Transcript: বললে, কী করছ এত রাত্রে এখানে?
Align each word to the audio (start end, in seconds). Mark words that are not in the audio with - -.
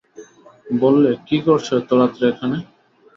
বললে, 0.75 1.11
কী 1.27 1.37
করছ 1.45 1.67
এত 1.79 1.89
রাত্রে 1.99 2.23
এখানে? 2.31 2.57